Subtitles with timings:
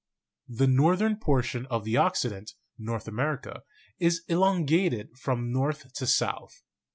[0.49, 3.61] The northern portion of the Occident, North America,
[3.99, 6.63] is elongated from north to south."